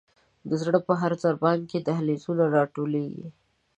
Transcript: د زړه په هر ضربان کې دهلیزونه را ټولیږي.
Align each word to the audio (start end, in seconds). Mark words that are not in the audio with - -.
د 0.49 0.51
زړه 0.61 0.79
په 0.87 0.93
هر 1.01 1.11
ضربان 1.23 1.59
کې 1.69 1.77
دهلیزونه 1.87 2.43
را 2.55 2.63
ټولیږي. 2.73 3.27